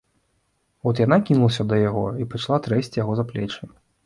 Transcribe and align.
От 0.91 1.01
яна 1.05 1.19
кінулася 1.27 1.67
да 1.73 1.79
яго 1.83 2.07
і 2.25 2.27
пачала 2.33 2.59
трэсці 2.71 3.03
яго 3.05 3.13
за 3.23 3.29
плечы. 3.31 3.63